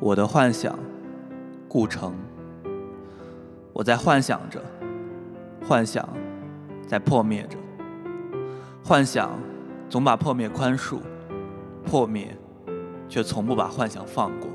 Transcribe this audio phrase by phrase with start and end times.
[0.00, 0.78] 我的幻想
[1.68, 2.14] 故城。
[3.74, 4.62] 我在幻想着，
[5.68, 6.08] 幻想
[6.86, 7.58] 在破灭着。
[8.82, 9.30] 幻想
[9.90, 11.00] 总把破灭宽恕，
[11.84, 12.34] 破灭
[13.10, 14.48] 却从不把幻想放过。